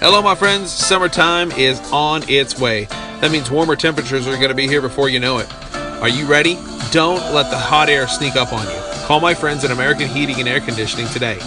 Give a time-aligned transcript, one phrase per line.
[0.00, 0.70] Hello, my friends.
[0.70, 2.84] Summertime is on its way.
[3.20, 5.52] That means warmer temperatures are going to be here before you know it.
[6.00, 6.54] Are you ready?
[6.92, 8.80] Don't let the hot air sneak up on you.
[9.06, 11.40] Call my friends at American Heating and Air Conditioning today.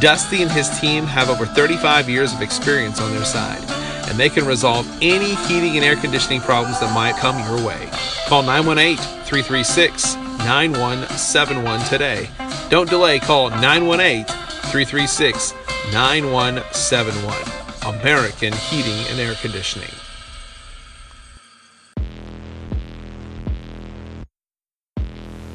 [0.00, 3.62] Dusty and his team have over 35 years of experience on their side,
[4.10, 7.88] and they can resolve any heating and air conditioning problems that might come your way.
[8.26, 12.28] Call 918 336 9171 today.
[12.68, 15.54] Don't delay, call 918 336
[15.92, 17.61] 9171.
[17.86, 19.90] American Heating and Air Conditioning.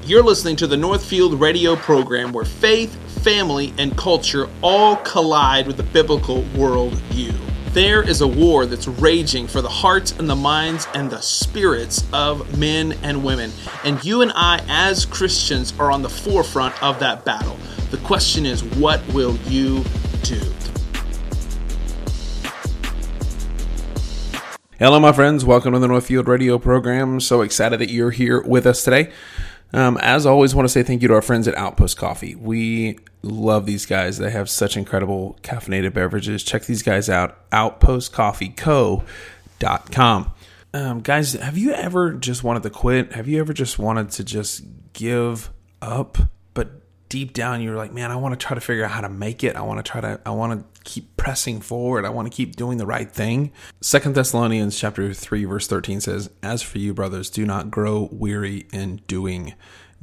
[0.04, 5.78] You're listening to the Northfield radio program where faith, family, and culture all collide with
[5.78, 7.34] the biblical worldview.
[7.74, 12.06] There is a war that's raging for the hearts and the minds and the spirits
[12.12, 13.52] of men and women.
[13.86, 17.58] And you and I, as Christians, are on the forefront of that battle.
[17.92, 19.84] The question is, what will you
[20.24, 20.42] do?
[24.80, 25.44] Hello, my friends.
[25.44, 27.20] Welcome to the Northfield Radio program.
[27.20, 29.12] So excited that you're here with us today.
[29.74, 32.36] Um, as always, want to say thank you to our friends at Outpost Coffee.
[32.36, 34.20] We love these guys.
[34.20, 36.44] They have such incredible caffeinated beverages.
[36.44, 40.32] Check these guys out, outpostcoffeeco.com.
[40.76, 43.14] Um, guys, have you ever just wanted to quit?
[43.14, 44.64] Have you ever just wanted to just
[44.94, 45.52] give
[45.82, 46.20] up?
[47.10, 49.44] Deep down, you're like, man, I want to try to figure out how to make
[49.44, 49.56] it.
[49.56, 52.06] I want to try to, I want to keep pressing forward.
[52.06, 53.52] I want to keep doing the right thing.
[53.82, 58.68] Second Thessalonians chapter 3 verse 13 says, "As for you brothers, do not grow weary
[58.74, 59.54] in doing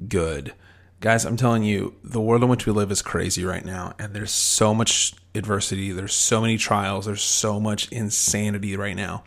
[0.08, 0.54] good."
[1.00, 4.14] Guys, I'm telling you, the world in which we live is crazy right now, and
[4.14, 9.24] there's so much adversity, there's so many trials, there's so much insanity right now.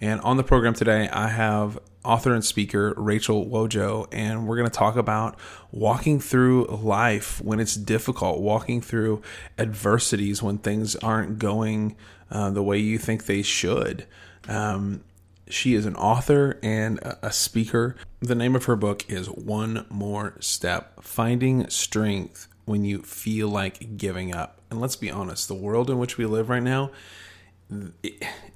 [0.00, 4.68] And on the program today, I have author and speaker Rachel Wojo, and we're going
[4.68, 5.38] to talk about
[5.72, 9.22] walking through life when it's difficult, walking through
[9.58, 11.96] adversities when things aren't going
[12.30, 14.06] uh, the way you think they should.
[14.48, 15.02] Um,
[15.48, 17.96] she is an author and a speaker.
[18.20, 23.96] The name of her book is One More Step Finding Strength When You Feel Like
[23.96, 24.60] Giving Up.
[24.70, 26.90] And let's be honest, the world in which we live right now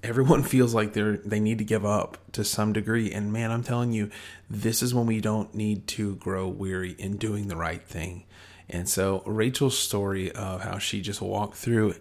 [0.02, 3.12] everyone feels like they're they need to give up to some degree.
[3.12, 4.10] And man i'm telling you
[4.48, 8.24] this is when we don't need to grow weary in doing the right thing.
[8.68, 11.94] And so rachel's story of how she just walked through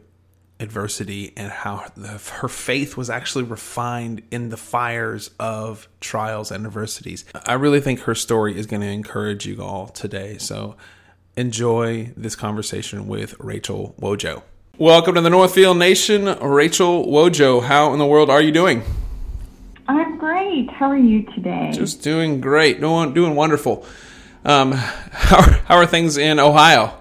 [0.59, 6.65] adversity and how the, her faith was actually refined in the fires of trials and
[6.65, 7.25] adversities.
[7.45, 10.39] I really think her story is going to encourage you all today.
[10.39, 10.75] So
[11.37, 14.43] enjoy this conversation with rachel wojo
[14.79, 17.63] Welcome to the Northfield Nation, Rachel Wojo.
[17.63, 18.83] How in the world are you doing?
[19.87, 20.69] I'm great.
[20.69, 21.71] How are you today?
[21.73, 22.79] Just doing great.
[22.79, 23.87] Doing doing wonderful.
[24.45, 26.95] Um, how are, how are things in Ohio?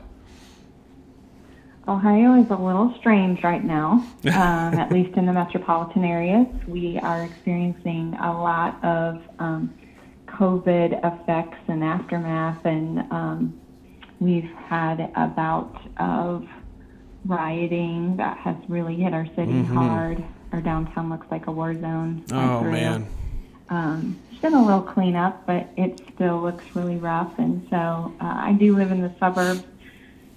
[1.87, 3.93] Ohio is a little strange right now,
[4.25, 6.47] um, at least in the metropolitan areas.
[6.67, 9.75] We are experiencing a lot of um,
[10.29, 13.61] COVID effects and aftermath, and um,
[14.21, 16.47] we've had a bout of
[17.25, 19.77] rioting that has really hit our city mm-hmm.
[19.77, 20.25] hard.
[20.53, 22.25] Our downtown looks like a war zone.
[22.33, 23.07] Oh man.
[23.69, 27.33] Um, it's been a little cleanup, but it still looks really rough.
[27.39, 29.65] And so uh, I do live in the suburbs.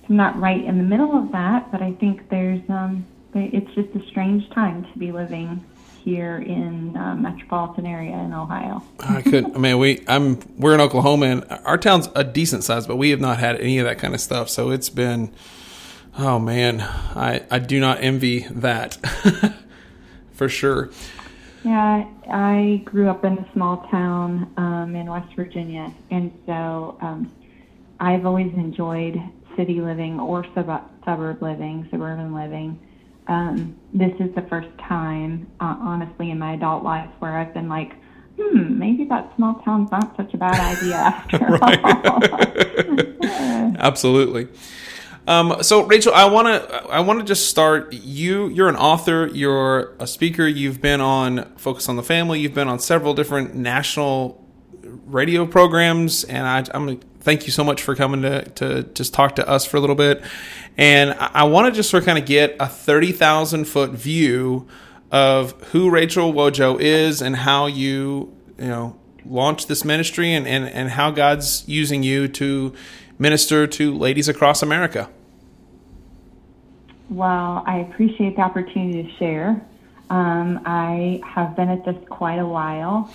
[0.08, 3.90] I'm not right in the middle of that, but I think there's um, it's just
[3.96, 5.64] a strange time to be living
[6.04, 8.84] here in uh, metropolitan area in Ohio.
[9.00, 9.56] I could.
[9.56, 13.10] I mean, we I'm we're in Oklahoma, and our town's a decent size, but we
[13.12, 14.50] have not had any of that kind of stuff.
[14.50, 15.32] So it's been
[16.18, 18.98] Oh man, I I do not envy that
[20.34, 20.90] for sure.
[21.64, 27.32] Yeah, I grew up in a small town um, in West Virginia, and so um,
[28.00, 29.18] I've always enjoyed
[29.56, 32.80] city living or sub- suburb living, suburban living.
[33.30, 37.70] Um, this is the first time, uh, honestly, in my adult life where I've been
[37.70, 37.94] like,
[38.38, 41.70] hmm, maybe that small town's not such a bad idea after all.
[43.80, 44.48] Absolutely.
[45.28, 47.94] Um, so Rachel, I want to I want to just start.
[47.94, 49.28] You you're an author.
[49.28, 50.48] You're a speaker.
[50.48, 52.40] You've been on Focus on the Family.
[52.40, 54.44] You've been on several different national
[54.82, 59.36] radio programs, and I, am thank you so much for coming to to just talk
[59.36, 60.22] to us for a little bit.
[60.78, 63.92] And I, I want to just sort of kind of get a thirty thousand foot
[63.92, 64.68] view
[65.12, 68.96] of who Rachel Wojo is and how you you know
[69.26, 72.74] launched this ministry and, and, and how God's using you to
[73.20, 75.10] minister to ladies across America.
[77.10, 79.62] Well, I appreciate the opportunity to share.
[80.10, 83.14] Um, I have been at this quite a while,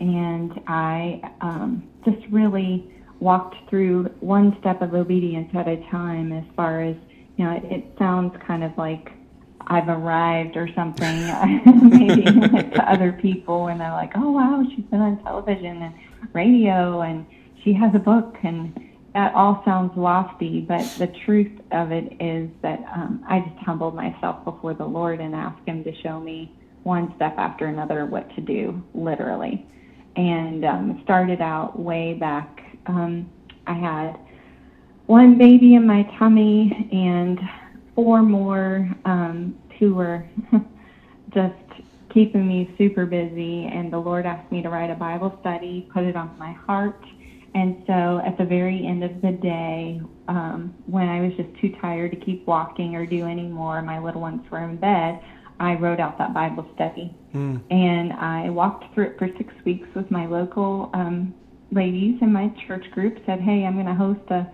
[0.00, 2.91] and I um, just really
[3.22, 6.96] walked through one step of obedience at a time as far as,
[7.36, 9.12] you know, it, sounds kind of like
[9.60, 11.06] I've arrived or something.
[11.88, 15.94] Maybe to other people, and they're like, "Oh wow, she's been on television and
[16.32, 17.24] radio, and
[17.62, 22.50] she has a book." And that all sounds lofty, but the truth of it is
[22.62, 26.50] that um, I just humbled myself before the Lord and asked Him to show me
[26.82, 29.64] one step after another what to do, literally.
[30.16, 32.61] And um, started out way back.
[32.86, 33.30] Um,
[33.66, 34.18] I had
[35.06, 37.38] one baby in my tummy and
[37.94, 40.24] four more um, who were
[41.34, 41.54] just
[42.12, 43.66] keeping me super busy.
[43.66, 47.02] And the Lord asked me to write a Bible study, put it on my heart.
[47.54, 51.74] And so at the very end of the day, um, when I was just too
[51.80, 55.20] tired to keep walking or do any more, my little ones were in bed,
[55.60, 57.14] I wrote out that Bible study.
[57.34, 57.60] Mm.
[57.70, 61.34] And I walked through it for six weeks with my local um,
[61.72, 64.46] ladies in my church group, said, hey, I'm going to host a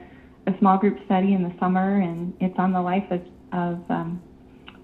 [0.49, 3.21] a small group study in the summer, and it's on the life of,
[3.53, 4.23] of um,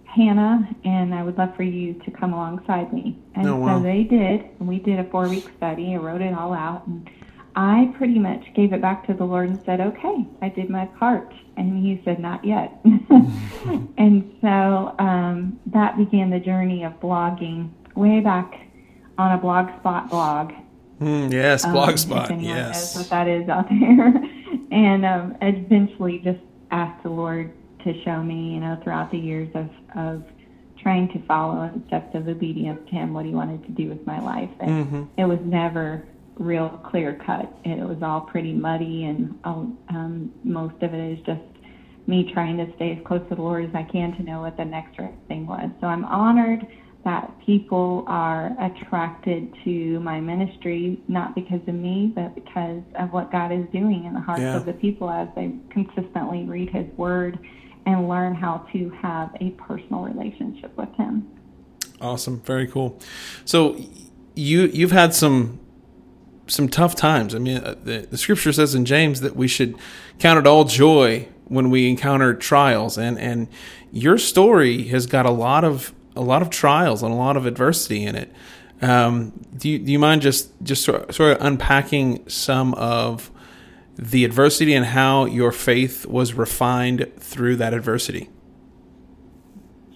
[0.05, 3.19] Hannah, and I would love for you to come alongside me.
[3.35, 3.79] And oh, wow.
[3.79, 5.95] so they did, and we did a four week study.
[5.95, 7.09] I wrote it all out, and
[7.57, 10.87] I pretty much gave it back to the Lord and said, "Okay, I did my
[10.87, 17.71] part." And He said, "Not yet." and so um, that began the journey of blogging
[17.95, 18.53] way back
[19.19, 20.53] on a Blogspot blog.
[21.01, 22.43] Mm, yes, um, Blogspot.
[22.43, 24.13] yes, what that is out there
[24.75, 26.41] and um, eventually just
[26.73, 27.53] asked the Lord
[27.85, 30.25] to show me, you know, throughout the years of, of
[30.83, 34.05] trying to follow in steps of obedience to Him what He wanted to do with
[34.05, 34.51] my life.
[34.61, 35.05] And mm-hmm.
[35.17, 36.05] it was never
[36.37, 37.53] real clear cut.
[37.65, 41.41] It was all pretty muddy, and um, most of it is just
[42.07, 44.57] me trying to stay as close to the Lord as I can to know what
[44.57, 45.71] the next right thing was.
[45.81, 46.67] So I'm honored
[47.05, 53.31] that people are attracted to my ministry, not because of me, but because of what
[53.31, 54.57] God is doing in the hearts yeah.
[54.57, 57.39] of the people as they consistently read His Word
[57.87, 61.31] and learn how to have a personal relationship with Him.
[62.01, 62.99] Awesome, very cool.
[63.45, 63.79] So
[64.35, 65.61] you you've had some
[66.47, 67.35] some tough times.
[67.35, 69.77] I mean, uh, the, the Scripture says in James that we should
[70.19, 73.49] count it all joy when we encounter trials, and and
[73.93, 77.47] your story has got a lot of a lot of trials and a lot of
[77.47, 78.33] adversity in it.
[78.83, 83.31] Um, do you do you mind just just sort of, unpacking some of
[83.97, 88.29] the adversity and how your faith was refined through that adversity?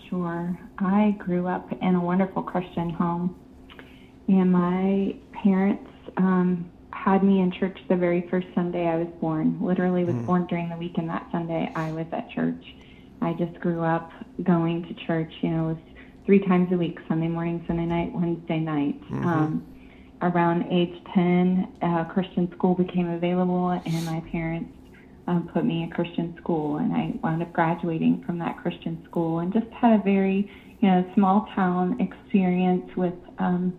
[0.09, 0.59] Sure.
[0.79, 3.37] I grew up in a wonderful Christian home,
[4.29, 9.59] and my parents um, had me in church the very first Sunday I was born.
[9.61, 10.25] Literally, was mm.
[10.25, 12.64] born during the week, and that Sunday I was at church.
[13.21, 14.12] I just grew up
[14.43, 15.32] going to church.
[15.43, 15.79] You know, was
[16.28, 19.00] three times a week Sunday morning, Sunday night, Wednesday night.
[19.04, 19.26] Mm-hmm.
[19.26, 19.66] Um,
[20.20, 24.70] around age 10, uh, Christian school became available, and my parents
[25.26, 26.76] um, put me in Christian school.
[26.76, 30.88] And I wound up graduating from that Christian school and just had a very you
[30.90, 33.72] know, small town experience with um,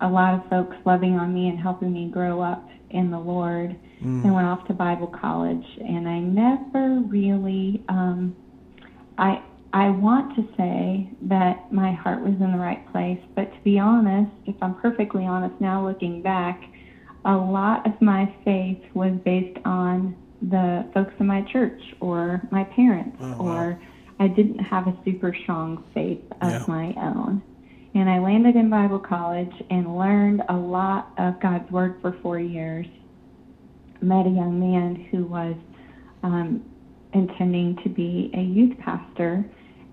[0.00, 3.76] a lot of folks loving on me and helping me grow up in the Lord.
[4.02, 4.24] Mm.
[4.24, 8.34] And went off to Bible college, and I never really, um,
[9.16, 9.40] I
[9.76, 13.78] I want to say that my heart was in the right place, but to be
[13.78, 16.64] honest, if I'm perfectly honest now looking back,
[17.26, 22.64] a lot of my faith was based on the folks in my church or my
[22.64, 23.44] parents, oh, wow.
[23.44, 23.82] or
[24.18, 26.64] I didn't have a super strong faith of yeah.
[26.66, 27.42] my own.
[27.94, 32.40] And I landed in Bible college and learned a lot of God's Word for four
[32.40, 32.86] years.
[34.00, 35.54] Met a young man who was
[36.22, 36.64] um,
[37.12, 39.44] intending to be a youth pastor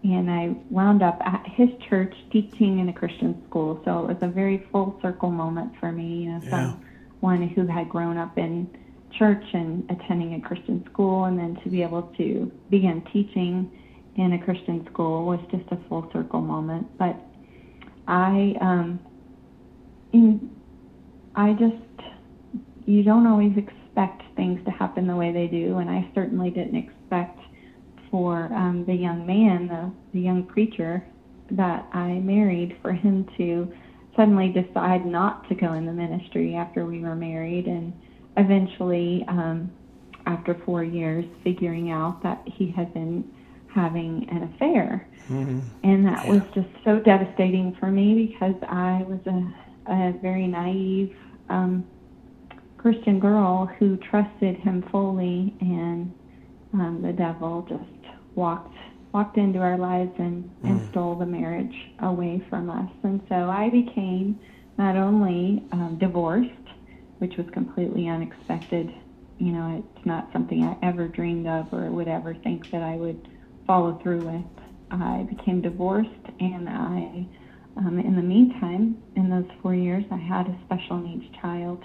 [0.04, 3.82] and I wound up at his church teaching in a Christian school.
[3.86, 6.24] So it was a very full circle moment for me.
[6.24, 6.74] You know, yeah.
[7.22, 8.70] someone who had grown up in
[9.18, 13.72] church and attending a Christian school, and then to be able to begin teaching
[14.16, 16.98] in a Christian school was just a full circle moment.
[16.98, 17.16] But
[18.08, 19.00] I, um,
[20.12, 20.52] in,
[21.36, 22.10] I just,
[22.86, 26.76] you don't always expect things to happen the way they do, and I certainly didn't
[26.76, 27.40] expect
[28.14, 31.04] for um, the young man, the, the young preacher
[31.50, 33.74] that I married, for him to
[34.16, 37.92] suddenly decide not to go in the ministry after we were married, and
[38.38, 39.72] eventually, um,
[40.28, 43.28] after four years, figuring out that he had been
[43.74, 45.08] having an affair.
[45.28, 45.62] Mm-hmm.
[45.84, 46.34] And that yeah.
[46.34, 51.16] was just so devastating for me because I was a, a very naive
[51.50, 51.84] um,
[52.78, 56.14] Christian girl who trusted him fully, and
[56.74, 58.03] um, the devil just
[58.36, 58.76] walked
[59.14, 60.70] walked into our lives and, mm.
[60.70, 62.90] and stole the marriage away from us.
[63.04, 64.40] And so I became
[64.78, 66.50] not only um, divorced,
[67.20, 68.92] which was completely unexpected.
[69.38, 72.96] You know, it's not something I ever dreamed of or would ever think that I
[72.96, 73.28] would
[73.68, 74.64] follow through with.
[74.92, 76.10] I became divorced,
[76.40, 77.26] and I,
[77.78, 81.84] um, in the meantime, in those four years, I had a special needs child,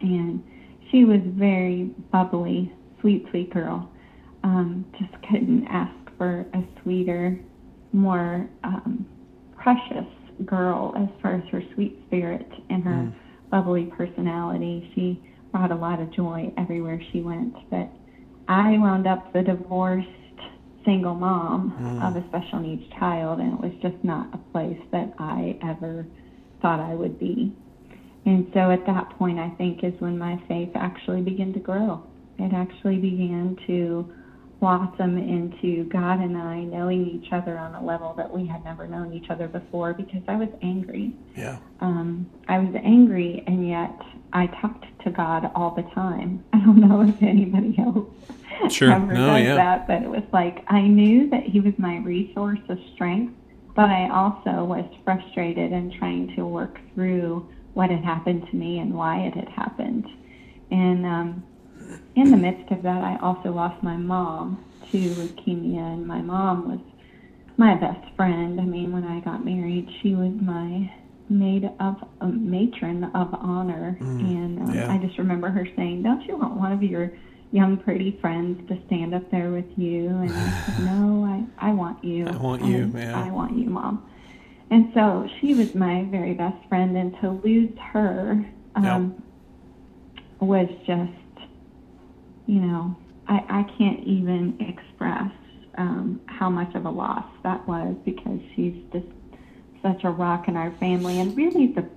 [0.00, 0.42] and
[0.90, 3.91] she was very bubbly, sweet, sweet girl.
[4.44, 7.38] Um, just couldn't ask for a sweeter,
[7.92, 9.06] more um,
[9.56, 10.06] precious
[10.44, 13.14] girl as far as her sweet spirit and her mm.
[13.50, 14.90] bubbly personality.
[14.94, 15.22] She
[15.52, 17.54] brought a lot of joy everywhere she went.
[17.70, 17.88] But
[18.48, 20.08] I wound up the divorced
[20.84, 22.08] single mom mm.
[22.08, 26.06] of a special needs child, and it was just not a place that I ever
[26.60, 27.54] thought I would be.
[28.24, 32.02] And so at that point, I think is when my faith actually began to grow.
[32.38, 34.12] It actually began to
[34.62, 38.86] blossom into God and I knowing each other on a level that we had never
[38.86, 41.16] known each other before because I was angry.
[41.36, 41.58] Yeah.
[41.80, 44.00] Um, I was angry, and yet
[44.32, 46.44] I talked to God all the time.
[46.52, 48.08] I don't know if anybody else
[48.72, 48.92] sure.
[48.92, 49.56] ever no, does yeah.
[49.56, 53.34] that, but it was like I knew that He was my resource of strength,
[53.74, 58.78] but I also was frustrated and trying to work through what had happened to me
[58.78, 60.06] and why it had happened.
[60.70, 61.42] And um,
[62.14, 66.68] in the midst of that, I also lost my mom to leukemia, and my mom
[66.68, 66.80] was
[67.56, 68.60] my best friend.
[68.60, 70.92] I mean, when I got married, she was my
[71.28, 74.92] maid of a matron of honor, mm, and um, yeah.
[74.92, 77.12] I just remember her saying, "Don't you want one of your
[77.50, 81.72] young pretty friends to stand up there with you?" And I said, "No, I I
[81.72, 82.26] want you.
[82.26, 83.14] I want you, man.
[83.14, 84.06] I want you, mom."
[84.70, 88.44] And so she was my very best friend, and to lose her
[88.74, 89.14] um,
[90.14, 90.22] yep.
[90.40, 91.12] was just
[92.46, 92.96] you know,
[93.28, 95.30] I, I can't even express
[95.78, 99.06] um, how much of a loss that was because she's just
[99.82, 101.88] such a rock in our family and really the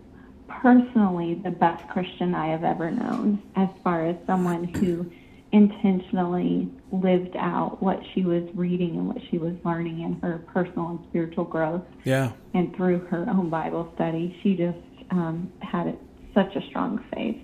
[0.47, 5.11] personally the best Christian I have ever known as far as someone who
[5.51, 10.89] intentionally lived out what she was reading and what she was learning in her personal
[10.89, 11.83] and spiritual growth.
[12.03, 12.31] Yeah.
[12.53, 14.77] And through her own Bible study, she just
[15.11, 15.97] um, had
[16.33, 17.37] such a strong faith.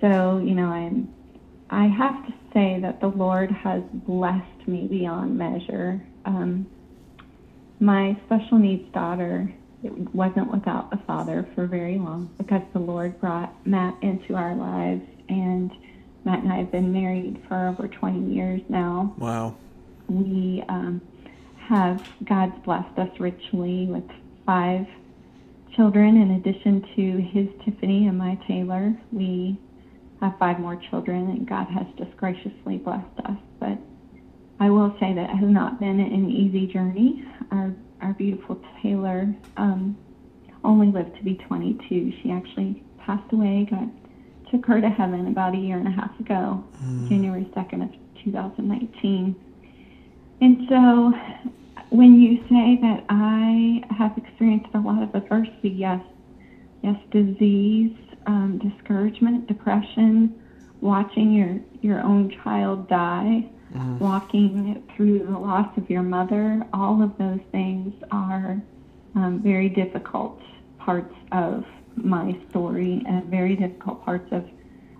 [0.00, 1.12] So, you know, I'm
[1.72, 6.02] I have to say that the Lord has blessed me beyond measure.
[6.26, 6.66] Um,
[7.80, 9.52] my special needs daughter
[9.82, 14.54] it wasn't without a father for very long because the Lord brought Matt into our
[14.54, 15.72] lives, and
[16.24, 19.12] Matt and I have been married for over 20 years now.
[19.18, 19.56] Wow.
[20.08, 21.00] We um,
[21.56, 24.04] have, God's blessed us richly with
[24.46, 24.86] five
[25.74, 28.94] children in addition to his Tiffany and my Taylor.
[29.10, 29.58] We
[30.22, 33.36] have five more children, and God has just graciously blessed us.
[33.58, 33.78] But
[34.60, 37.24] I will say that it has not been an easy journey.
[37.50, 39.96] Our our beautiful Taylor um,
[40.64, 42.12] only lived to be 22.
[42.22, 43.66] She actually passed away.
[43.70, 43.90] God
[44.50, 47.08] took her to heaven about a year and a half ago, mm.
[47.08, 49.34] January 2nd of 2019.
[50.40, 51.12] And so,
[51.90, 56.02] when you say that I have experienced a lot of adversity, yes,
[56.82, 60.40] yes, disease, um, discouragement, depression,
[60.80, 63.98] watching your, your own child die, mm.
[63.98, 68.60] walking through the loss of your mother, all of those things are
[69.14, 70.40] um, very difficult
[70.78, 71.64] parts of
[71.96, 74.48] my story and very difficult parts of,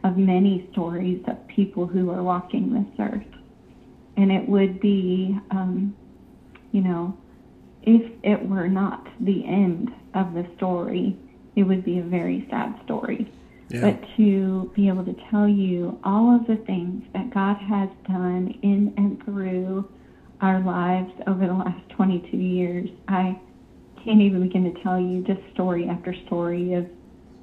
[0.05, 3.27] of many stories of people who are walking this earth.
[4.17, 5.97] And it would be, um,
[6.71, 7.17] you know,
[7.83, 11.17] if it were not the end of the story,
[11.57, 13.31] it would be a very sad story.
[13.69, 13.81] Yeah.
[13.81, 18.59] But to be able to tell you all of the things that God has done
[18.63, 19.89] in and through
[20.41, 23.39] our lives over the last 22 years, I
[24.05, 26.87] can't even begin to tell you just story after story of,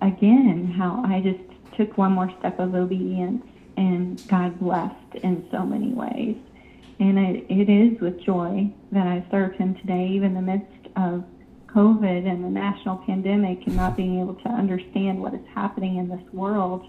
[0.02, 1.40] again, how I just
[1.78, 3.44] took one more step of obedience
[3.78, 6.36] and God blessed in so many ways.
[7.00, 10.88] And it, it is with joy that I serve Him today, even in the midst
[10.98, 11.24] of
[11.74, 16.10] COVID and the national pandemic and not being able to understand what is happening in
[16.10, 16.86] this world,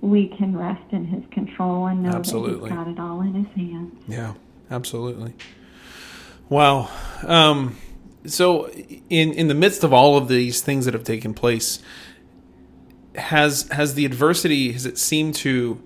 [0.00, 2.70] we can rest in His control and know absolutely.
[2.70, 3.94] that He's got it all in His hands.
[4.08, 4.34] Yeah,
[4.70, 5.34] absolutely.
[6.48, 6.90] Wow.
[7.24, 7.76] Um,
[8.26, 11.80] so, in in the midst of all of these things that have taken place,
[13.14, 15.82] has has the adversity has it seemed to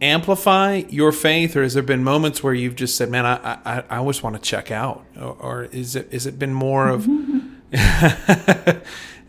[0.00, 3.84] amplify your faith, or has there been moments where you've just said, "Man, I I,
[3.88, 7.06] I always want to check out," or, or is it is it been more of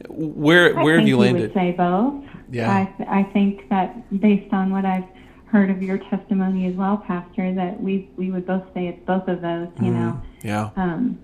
[0.10, 1.42] where where have you landed?
[1.42, 2.24] would say both.
[2.52, 2.72] Yeah.
[2.72, 5.08] I I think that based on what I've
[5.46, 9.28] heard of your testimony as well, Pastor, that we we would both say it's both
[9.28, 9.70] of those.
[9.80, 10.22] You mm, know.
[10.44, 10.70] Yeah.
[10.76, 11.20] Um,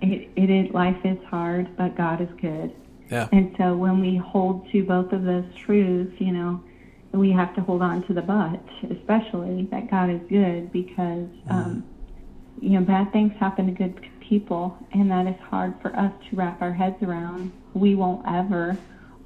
[0.00, 2.74] it it is life is hard, but God is good.
[3.10, 3.28] Yeah.
[3.32, 6.62] And so when we hold to both of those truths, you know,
[7.12, 11.50] we have to hold on to the but, especially that God is good because, mm.
[11.50, 11.84] um,
[12.60, 16.36] you know, bad things happen to good people, and that is hard for us to
[16.36, 17.52] wrap our heads around.
[17.74, 18.76] We won't ever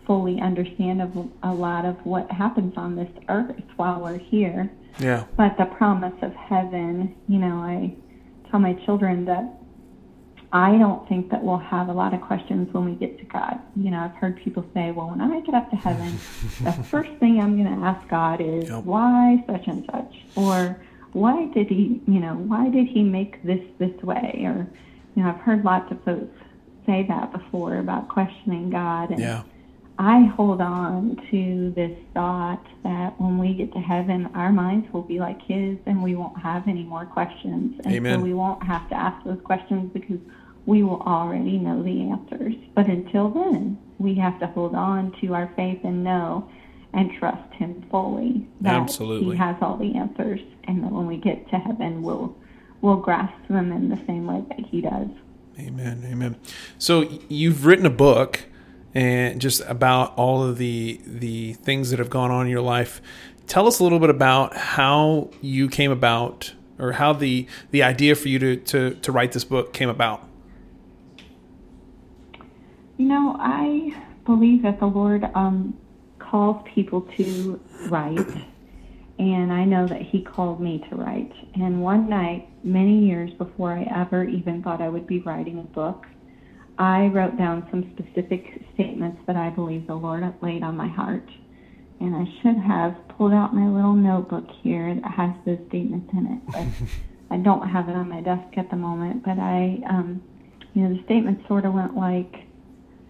[0.06, 4.70] fully understand of a lot of what happens on this earth while we're here.
[4.98, 5.24] Yeah.
[5.36, 7.94] But the promise of heaven, you know, I
[8.50, 9.58] tell my children that
[10.52, 13.58] I don't think that we'll have a lot of questions when we get to God.
[13.74, 16.12] You know, I've heard people say, well, when I get up to heaven,
[16.62, 18.84] the first thing I'm going to ask God is, yep.
[18.84, 20.14] why such and such?
[20.36, 20.78] Or
[21.12, 24.42] why did he, you know, why did he make this this way?
[24.44, 24.66] Or,
[25.14, 26.36] you know, I've heard lots of folks
[26.86, 29.10] say that before about questioning God.
[29.10, 29.42] And yeah.
[29.98, 35.02] I hold on to this thought that when we get to heaven, our minds will
[35.02, 38.18] be like His, and we won't have any more questions, and Amen.
[38.18, 40.18] so we won't have to ask those questions because
[40.64, 42.54] we will already know the answers.
[42.74, 46.48] But until then, we have to hold on to our faith and know
[46.94, 49.36] and trust Him fully that Absolutely.
[49.36, 52.34] He has all the answers, and that when we get to heaven, we'll
[52.82, 55.08] we'll grasp them in the same way that He does.
[55.58, 56.06] Amen.
[56.06, 56.36] Amen.
[56.78, 58.44] So you've written a book
[58.94, 63.00] and just about all of the the things that have gone on in your life.
[63.46, 68.14] Tell us a little bit about how you came about, or how the the idea
[68.14, 70.28] for you to to, to write this book came about.
[72.98, 75.76] You know, I believe that the Lord um,
[76.18, 78.18] calls people to write,
[79.18, 81.32] and I know that He called me to write.
[81.54, 85.62] And one night, many years before I ever even thought I would be writing a
[85.62, 86.06] book,
[86.78, 91.28] I wrote down some specific statements that I believe the Lord laid on my heart.
[92.00, 96.26] And I should have pulled out my little notebook here that has those statements in
[96.26, 96.66] it, but
[97.30, 99.22] I don't have it on my desk at the moment.
[99.24, 100.22] But I, um,
[100.74, 102.46] you know, the statement sort of went like,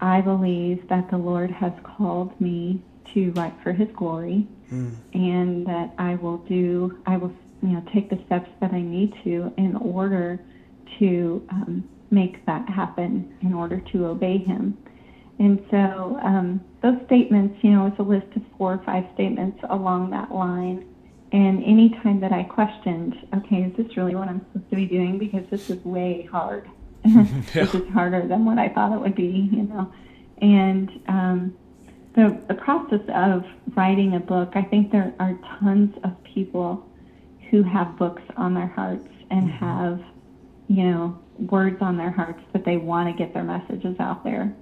[0.01, 2.83] I believe that the Lord has called me
[3.15, 4.95] to write for His glory, mm.
[5.15, 9.15] and that I will do, I will, you know, take the steps that I need
[9.25, 10.41] to in order
[10.99, 14.77] to um, make that happen in order to obey him.
[15.39, 19.59] And so um, those statements, you know, it's a list of four or five statements
[19.71, 20.87] along that line.
[21.33, 24.87] And any time that I questioned, okay, is this really what I'm supposed to be
[24.87, 25.19] doing?
[25.19, 26.69] Because this is way hard.
[27.05, 27.25] yeah.
[27.55, 29.93] This is harder than what I thought it would be, you know.
[30.43, 31.57] And um,
[32.15, 33.45] the, the process of
[33.77, 36.87] writing a book, I think there are tons of people
[37.51, 39.65] who have books on their hearts and mm-hmm.
[39.65, 40.01] have,
[40.69, 44.55] you know, words on their hearts that they want to get their messages out there.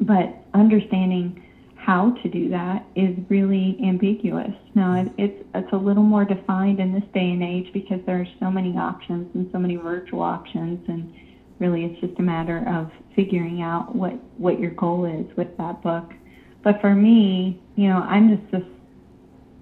[0.00, 1.42] But understanding
[1.76, 4.52] how to do that is really ambiguous.
[4.74, 8.28] Now, it's it's a little more defined in this day and age because there are
[8.38, 11.12] so many options and so many virtual options, and
[11.58, 15.82] really it's just a matter of figuring out what what your goal is with that
[15.82, 16.12] book.
[16.62, 18.62] But for me, you know, I'm just this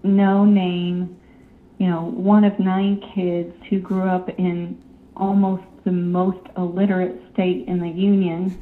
[0.02, 1.18] no name,
[1.78, 4.80] you know, one of nine kids who grew up in
[5.16, 8.60] almost the most illiterate state in the union,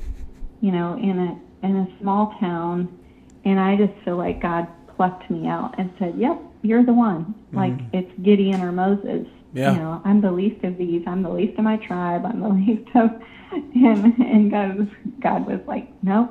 [0.61, 2.99] you know, in a in a small town,
[3.44, 7.35] and I just feel like God plucked me out and said, "Yep, you're the one."
[7.53, 7.57] Mm-hmm.
[7.57, 9.27] Like it's Gideon or Moses.
[9.53, 9.72] Yeah.
[9.72, 11.03] You know, I'm the least of these.
[11.07, 12.27] I'm the least of my tribe.
[12.27, 13.11] I'm the least of,
[13.53, 14.88] and and God was
[15.20, 16.31] God was like, "Nope,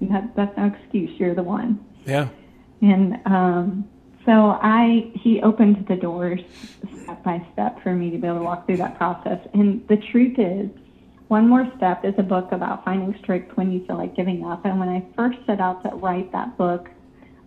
[0.00, 1.18] that, that's no excuse.
[1.18, 2.28] You're the one." Yeah.
[2.80, 3.88] And um,
[4.24, 6.40] so I he opened the doors
[7.02, 9.40] step by step for me to be able to walk through that process.
[9.54, 10.70] And the truth is,
[11.28, 14.64] one more step is a book about finding strength when you feel like giving up.
[14.64, 16.88] And when I first set out to write that book,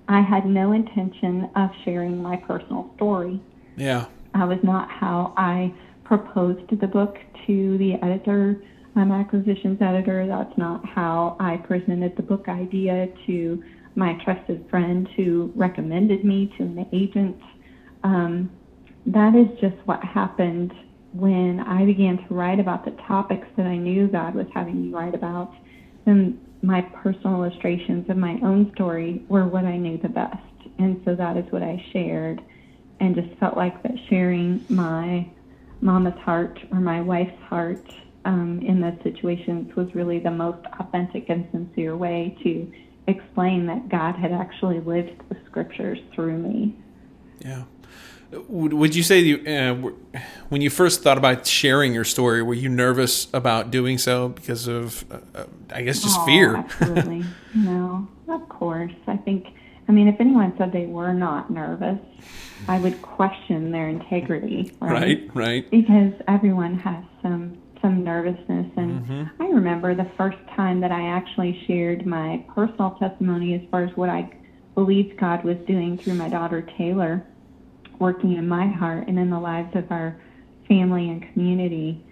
[0.07, 3.39] I had no intention of sharing my personal story.
[3.75, 4.05] Yeah.
[4.33, 8.61] I was not how I proposed the book to the editor,
[8.95, 10.27] my acquisitions editor.
[10.27, 13.63] That's not how I presented the book idea to
[13.95, 17.39] my trusted friend who recommended me to an agent.
[18.03, 18.51] Um,
[19.05, 20.73] that is just what happened
[21.13, 24.93] when I began to write about the topics that I knew God was having me
[24.93, 25.53] write about.
[26.05, 30.37] And my personal illustrations of my own story were what I knew the best.
[30.77, 32.41] And so that is what I shared
[32.99, 35.27] and just felt like that sharing my
[35.81, 37.83] mama's heart or my wife's heart
[38.25, 42.71] um, in those situations was really the most authentic and sincere way to
[43.07, 46.75] explain that God had actually lived the scriptures through me.
[47.39, 47.63] Yeah.
[48.47, 52.69] Would you say you, uh, when you first thought about sharing your story, were you
[52.69, 56.55] nervous about doing so because of, uh, uh I guess, just oh, fear?
[56.55, 57.25] absolutely.
[57.55, 58.93] no, of course.
[59.07, 59.47] I think,
[59.89, 61.99] I mean, if anyone said they were not nervous,
[62.69, 64.71] I would question their integrity.
[64.79, 65.29] Right, right.
[65.33, 65.71] right.
[65.71, 68.67] Because everyone has some some nervousness.
[68.75, 69.41] And mm-hmm.
[69.41, 73.95] I remember the first time that I actually shared my personal testimony as far as
[73.95, 74.31] what I
[74.75, 77.25] believed God was doing through my daughter Taylor,
[77.99, 80.19] working in my heart and in the lives of our
[80.67, 82.05] family and community.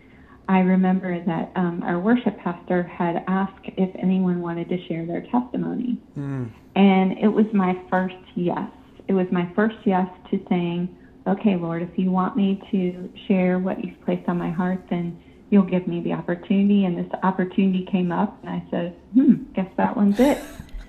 [0.48, 5.22] I remember that um, our worship pastor had asked if anyone wanted to share their
[5.22, 6.02] testimony.
[6.18, 6.52] Mm.
[6.76, 8.70] And it was my first yes.
[9.08, 10.96] It was my first yes to saying,
[11.28, 15.22] okay, Lord, if you want me to share what you've placed on my heart, then
[15.50, 16.86] you'll give me the opportunity.
[16.86, 20.42] And this opportunity came up, and I said, hmm, guess that one's it.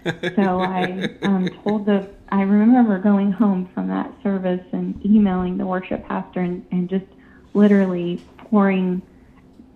[0.36, 5.66] so I um, told the, I remember going home from that service and emailing the
[5.66, 7.04] worship pastor and, and just
[7.52, 9.02] literally pouring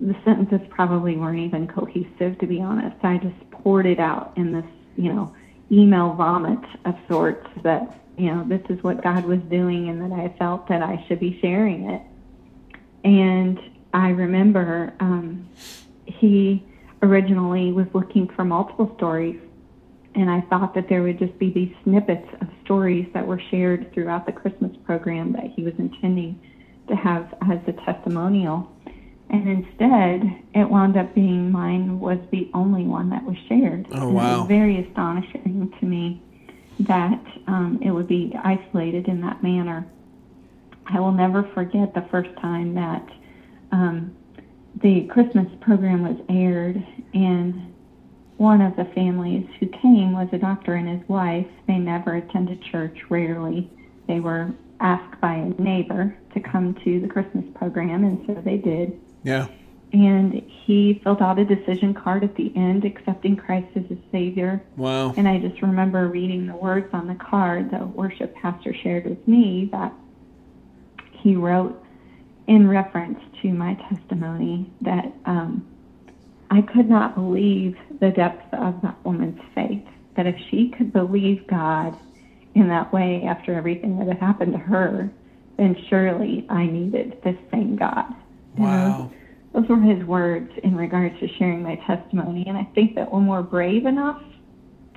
[0.01, 2.97] the sentences probably weren't even cohesive, to be honest.
[3.03, 4.65] I just poured it out in this,
[4.97, 5.35] you know,
[5.71, 10.19] email vomit of sorts that, you know, this is what God was doing and that
[10.19, 12.03] I felt that I should be sharing it.
[13.05, 13.59] And
[13.95, 15.49] I remember um,
[16.05, 16.67] he
[17.01, 19.41] originally was looking for multiple stories,
[20.17, 23.93] and I thought that there would just be these snippets of stories that were shared
[23.95, 26.41] throughout the Christmas program that he was intending
[26.89, 28.69] to have as a testimonial.
[29.31, 30.23] And instead,
[30.55, 33.87] it wound up being mine was the only one that was shared.
[33.93, 34.35] Oh, wow.
[34.35, 36.21] it was very astonishing to me
[36.81, 39.87] that um, it would be isolated in that manner.
[40.87, 43.09] I will never forget the first time that
[43.75, 44.15] um,
[44.83, 47.75] the Christmas program was aired, and
[48.37, 51.47] one of the families who came was a doctor and his wife.
[51.67, 53.69] They never attended church, rarely.
[54.07, 58.59] They were asked by a neighbor to come to the Christmas program, and so they
[58.59, 59.01] did.
[59.25, 59.49] Yeah.
[59.93, 64.63] And he filled out a decision card at the end, accepting Christ as his Savior.
[64.77, 65.15] Wow.
[65.17, 69.27] And I just remember reading the words on the card the worship pastor shared with
[69.27, 69.93] me that
[71.13, 71.84] he wrote
[72.47, 75.67] in reference to my testimony that um,
[76.51, 79.85] I could not believe the depth of that woman's faith.
[80.17, 81.97] That if she could believe God
[82.55, 85.11] in that way after everything that had happened to her,
[85.57, 88.15] then surely I needed this same God.
[88.57, 89.11] Wow.
[89.53, 92.45] those were his words in regards to sharing my testimony.
[92.47, 94.23] And I think that when we're brave enough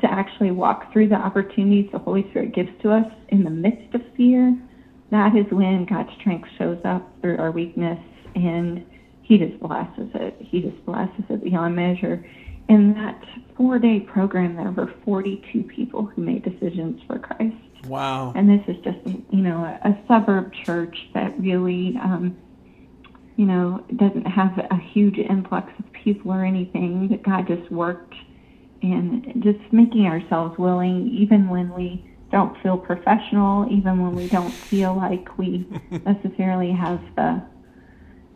[0.01, 3.95] to actually walk through the opportunities the Holy Spirit gives to us in the midst
[3.95, 4.55] of fear,
[5.11, 7.99] that is when God's strength shows up through our weakness
[8.35, 8.85] and
[9.21, 10.35] he just blesses it.
[10.39, 12.25] He just blesses it beyond measure.
[12.69, 13.21] In that
[13.55, 17.55] four day program, there were 42 people who made decisions for Christ.
[17.87, 18.33] Wow.
[18.35, 22.37] And this is just, you know, a, a suburb church that really, um,
[23.37, 28.15] you know, doesn't have a huge influx of people or anything, but God just worked
[28.81, 34.51] and just making ourselves willing, even when we don't feel professional, even when we don't
[34.51, 35.65] feel like we
[36.05, 37.41] necessarily have the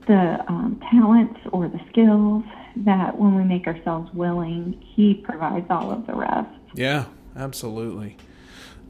[0.08, 2.44] the um, talents or the skills.
[2.78, 6.50] That when we make ourselves willing, He provides all of the rest.
[6.74, 8.16] Yeah, absolutely.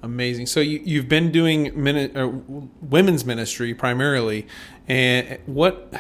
[0.04, 0.48] Amazing.
[0.48, 4.48] So you, you've been doing mini, uh, women's ministry primarily,
[4.88, 5.94] and what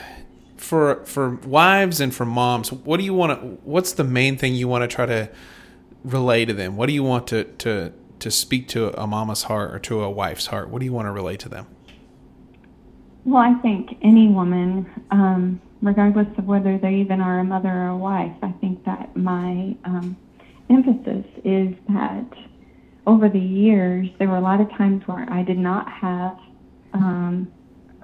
[0.58, 2.72] for for wives and for moms?
[2.72, 3.48] What do you want to?
[3.64, 5.30] What's the main thing you want to try to
[6.04, 6.78] relay to them?
[6.78, 10.10] What do you want to to to speak to a mama's heart or to a
[10.10, 10.70] wife's heart?
[10.70, 11.68] What do you want to relate to them?
[13.26, 17.88] Well, I think any woman, um, regardless of whether they even are a mother or
[17.90, 20.18] a wife, I think that my um,
[20.70, 22.26] emphasis is that
[23.06, 26.38] over the years, there were a lot of times where I did not have
[26.94, 27.52] um,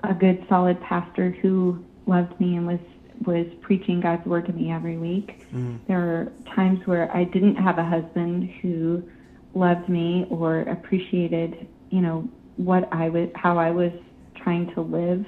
[0.04, 2.80] a good, solid pastor who loved me and was
[3.26, 5.44] was preaching God's word to me every week.
[5.52, 5.80] Mm.
[5.88, 9.04] There were times where I didn't have a husband who
[9.54, 13.92] loved me or appreciated, you know, what I was, how I was
[14.36, 15.26] trying to live.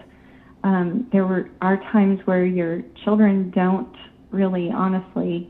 [0.63, 3.95] Um, there were are times where your children don't
[4.31, 5.49] really, honestly,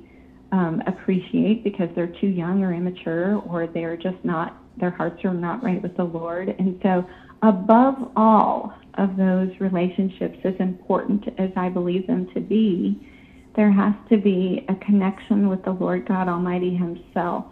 [0.51, 5.33] um, appreciate because they're too young or immature, or they're just not, their hearts are
[5.33, 6.49] not right with the Lord.
[6.57, 7.05] And so,
[7.41, 12.99] above all of those relationships, as important as I believe them to be,
[13.55, 17.45] there has to be a connection with the Lord God Almighty Himself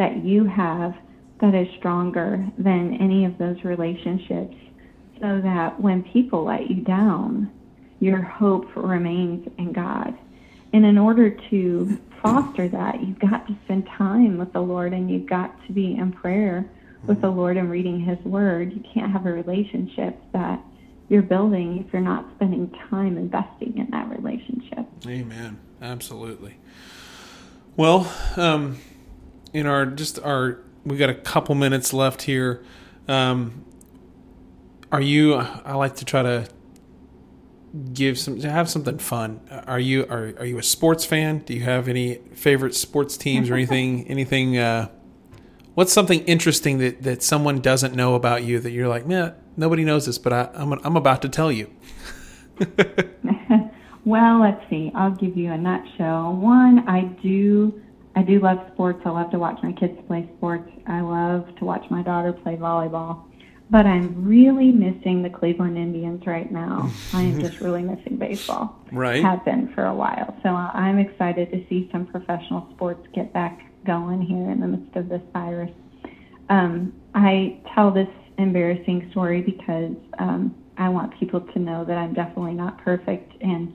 [0.00, 0.94] that you have
[1.42, 4.56] that is stronger than any of those relationships
[5.20, 7.52] so that when people let you down,
[8.00, 10.16] your hope remains in God.
[10.72, 15.10] And in order to foster that, you've got to spend time with the Lord and
[15.10, 16.64] you've got to be in prayer
[17.04, 18.72] with the Lord and reading His Word.
[18.72, 20.62] You can't have a relationship that
[21.10, 24.86] you're building if you're not spending time investing in that relationship.
[25.06, 25.58] Amen.
[25.82, 26.56] Absolutely.
[27.76, 28.78] Well, um,
[29.52, 32.62] in our just our we got a couple minutes left here.
[33.08, 33.64] Um,
[34.92, 35.34] are you?
[35.34, 36.48] I like to try to
[37.92, 39.40] give some have something fun.
[39.66, 41.38] Are you are are you a sports fan?
[41.40, 44.06] Do you have any favorite sports teams or anything?
[44.08, 44.58] anything?
[44.58, 44.88] Uh,
[45.74, 49.84] what's something interesting that that someone doesn't know about you that you're like, man, nobody
[49.84, 51.70] knows this, but I, I'm I'm about to tell you.
[54.04, 54.90] Well, let's see.
[54.94, 56.34] I'll give you a nutshell.
[56.34, 57.80] One, I do
[58.16, 59.00] I do love sports.
[59.04, 60.70] I love to watch my kids play sports.
[60.86, 63.24] I love to watch my daughter play volleyball.
[63.70, 66.90] But I'm really missing the Cleveland Indians right now.
[67.12, 68.76] I am just really missing baseball.
[68.90, 69.22] Right.
[69.22, 70.36] Have been for a while.
[70.42, 74.96] So I'm excited to see some professional sports get back going here in the midst
[74.96, 75.70] of this virus.
[76.48, 82.12] Um, I tell this embarrassing story because um, I want people to know that I'm
[82.12, 83.32] definitely not perfect.
[83.40, 83.72] And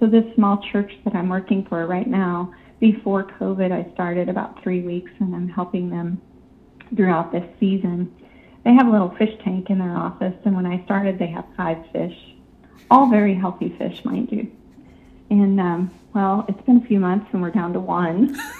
[0.00, 4.62] so, this small church that I'm working for right now, before COVID, I started about
[4.62, 6.20] three weeks and I'm helping them
[6.94, 8.14] throughout this season.
[8.64, 11.44] They have a little fish tank in their office, and when I started, they have
[11.56, 12.16] five fish,
[12.90, 14.50] all very healthy fish, mind you.
[15.30, 18.38] And um, well, it's been a few months and we're down to one.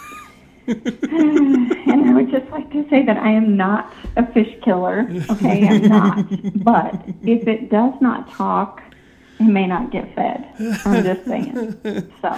[0.66, 5.06] and I would just like to say that I am not a fish killer.
[5.30, 6.64] Okay, I'm not.
[6.64, 8.82] but if it does not talk,
[9.38, 10.52] it may not get fed.
[10.84, 12.12] I'm just saying.
[12.20, 12.36] So.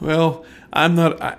[0.00, 1.22] Well, I'm not.
[1.22, 1.36] I,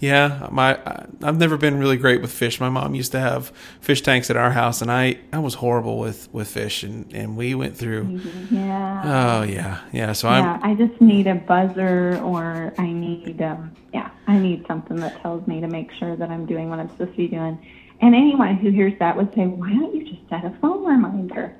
[0.00, 2.60] yeah, my I, I've never been really great with fish.
[2.60, 5.98] My mom used to have fish tanks at our house, and I I was horrible
[5.98, 8.20] with with fish, and and we went through.
[8.50, 9.02] Yeah.
[9.04, 10.12] Oh yeah, yeah.
[10.12, 10.72] So yeah, I'm.
[10.72, 15.46] I just need a buzzer, or I need um yeah, I need something that tells
[15.46, 17.58] me to make sure that I'm doing what I'm supposed to be doing.
[18.00, 21.56] And anyone who hears that would say, why don't you just set a phone reminder?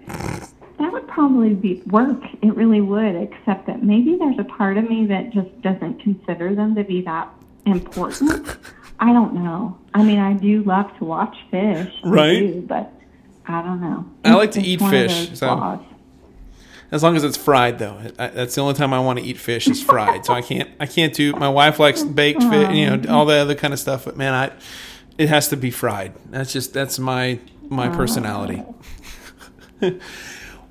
[0.78, 2.20] That would probably be work.
[2.42, 6.54] It really would, except that maybe there's a part of me that just doesn't consider
[6.54, 7.28] them to be that
[7.64, 8.56] important.
[9.00, 9.78] I don't know.
[9.94, 12.38] I mean, I do love to watch fish, I Right.
[12.40, 12.92] do, but
[13.46, 14.04] I don't know.
[14.24, 15.80] I like to It's eat fish, so- laws.
[16.92, 19.38] As long as it's fried, though, I, that's the only time I want to eat
[19.38, 20.24] fish is fried.
[20.24, 21.32] so I can't, I can't do.
[21.32, 24.04] My wife likes baked fish, you know, all the other kind of stuff.
[24.04, 24.52] But man, I,
[25.18, 26.12] it has to be fried.
[26.30, 28.62] That's just that's my my personality.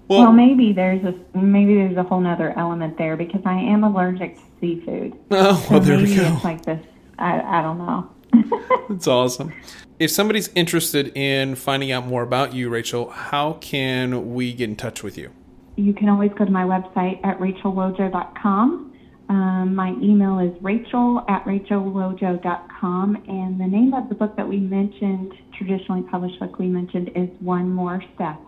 [0.08, 3.84] well, Well, maybe there's a maybe there's a whole nother element there because I am
[3.84, 5.14] allergic to seafood.
[5.32, 6.22] oh, So well, there we go.
[6.36, 6.84] it's like this.
[7.20, 8.10] I I don't know.
[8.90, 9.54] That's awesome.
[10.00, 14.76] If somebody's interested in finding out more about you, Rachel, how can we get in
[14.76, 15.32] touch with you?
[15.78, 18.94] you can always go to my website at rachelwojo.com.
[19.28, 23.16] Um, my email is rachel at rachelwojo.com.
[23.28, 27.30] And the name of the book that we mentioned, traditionally published book we mentioned, is
[27.40, 28.40] One More Step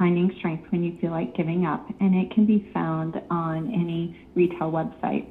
[0.00, 1.86] Finding Strength When You Feel Like Giving Up.
[2.00, 5.26] And it can be found on any retail website.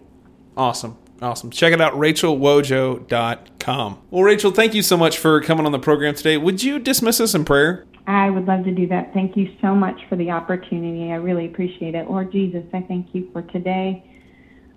[0.56, 0.96] Awesome.
[1.24, 1.50] Awesome.
[1.50, 4.02] Check it out, rachelwojo.com.
[4.12, 6.38] Well, Rachel, thank you so much for coming on the program today.
[6.38, 7.88] Would you dismiss us in prayer?
[8.06, 9.12] I would love to do that.
[9.12, 11.12] Thank you so much for the opportunity.
[11.12, 12.08] I really appreciate it.
[12.08, 14.04] Lord Jesus, I thank you for today.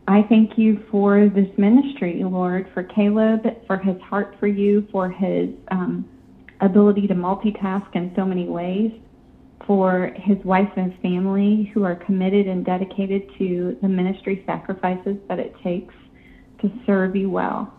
[0.09, 5.11] I thank you for this ministry, Lord, for Caleb, for his heart for you, for
[5.11, 6.09] his um,
[6.61, 8.91] ability to multitask in so many ways,
[9.67, 15.39] for his wife and family who are committed and dedicated to the ministry sacrifices that
[15.39, 15.95] it takes
[16.61, 17.73] to serve you well.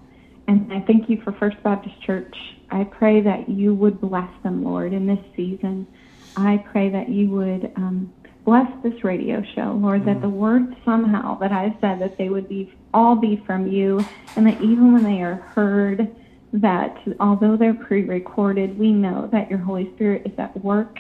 [0.48, 2.36] And I thank you for First Baptist Church.
[2.70, 5.88] I pray that you would bless them, Lord, in this season.
[6.36, 8.12] I pray that you would um,
[8.44, 12.50] bless this radio show, Lord, that the words somehow that I've said that they would
[12.50, 14.04] be all be from you,
[14.36, 16.14] and that even when they are heard,
[16.52, 21.00] that although they're pre-recorded, we know that your Holy Spirit is at work,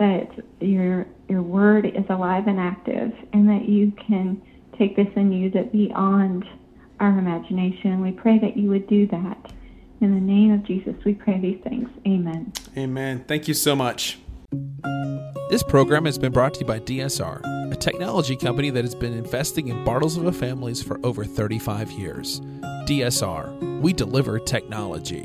[0.00, 4.42] that your your word is alive and active, and that you can
[4.76, 6.44] take this and use it beyond
[6.98, 8.00] our imagination.
[8.00, 9.52] We pray that you would do that.
[10.00, 11.88] In the name of Jesus, we pray these things.
[12.06, 12.52] Amen.
[12.76, 13.24] Amen.
[13.28, 14.18] Thank you so much.
[15.50, 19.12] This program has been brought to you by DSR, a technology company that has been
[19.12, 22.40] investing in Bartlesville families for over 35 years.
[22.86, 25.24] DSR, we deliver technology.